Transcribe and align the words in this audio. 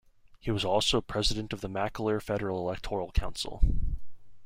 He 0.39 0.49
was 0.49 0.65
also 0.65 0.99
President 0.99 1.53
of 1.53 1.61
the 1.61 1.69
Mackellar 1.69 2.19
Federal 2.19 2.57
Electoral 2.67 3.11
Council. 3.11 3.61